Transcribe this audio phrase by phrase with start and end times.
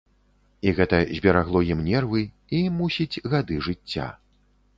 [0.69, 2.23] І гэта зберагло ім нервы
[2.57, 4.09] і, мусіць, гады жыцця.